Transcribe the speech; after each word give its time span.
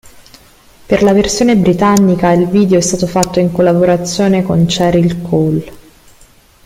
Per 0.87 1.03
la 1.03 1.13
versione 1.13 1.55
britannica, 1.55 2.31
il 2.31 2.47
video 2.47 2.75
è 2.79 2.81
stato 2.81 3.05
fatto 3.05 3.39
in 3.39 3.51
collaborazione 3.51 4.41
con 4.41 4.65
Cheryl 4.65 5.21
Cole. 5.21 5.73